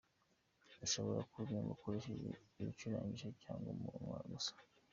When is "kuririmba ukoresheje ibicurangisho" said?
1.31-3.29